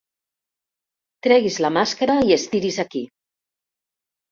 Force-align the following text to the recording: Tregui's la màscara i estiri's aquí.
Tregui's 1.27 1.59
la 1.67 1.71
màscara 1.77 2.17
i 2.31 2.35
estiri's 2.39 2.83
aquí. 2.87 3.05